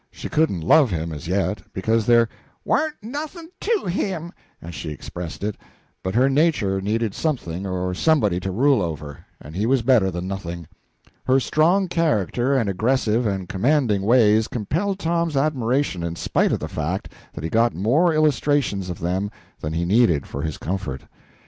She 0.09 0.29
couldn't 0.29 0.61
love 0.61 0.89
him, 0.89 1.11
as 1.11 1.27
yet, 1.27 1.61
because 1.73 2.07
there 2.07 2.27
"warn't 2.65 2.95
nothing 3.03 3.49
to 3.59 3.85
him," 3.85 4.33
as 4.59 4.73
she 4.73 4.89
expressed 4.89 5.43
it, 5.43 5.57
but 6.01 6.15
her 6.15 6.27
nature 6.27 6.81
needed 6.81 7.13
something 7.13 7.67
or 7.67 7.93
somebody 7.93 8.39
to 8.39 8.51
rule 8.51 8.81
over, 8.81 9.23
and 9.39 9.55
he 9.55 9.67
was 9.67 9.83
better 9.83 10.09
than 10.09 10.27
nothing. 10.27 10.67
Her 11.27 11.39
strong 11.39 11.87
character 11.87 12.55
and 12.57 12.67
aggressive 12.67 13.27
and 13.27 13.47
commanding 13.47 14.01
ways 14.01 14.47
compelled 14.47 14.97
Tom's 14.97 15.37
admiration 15.37 16.01
in 16.01 16.15
spite 16.15 16.51
of 16.51 16.61
the 16.61 16.67
fact 16.67 17.13
that 17.33 17.43
he 17.43 17.49
got 17.51 17.75
more 17.75 18.11
illustrations 18.11 18.89
of 18.89 18.97
them 19.01 19.29
than 19.59 19.71
he 19.73 19.85
needed 19.85 20.25
for 20.25 20.41
his 20.41 20.57
comfort. 20.57 21.03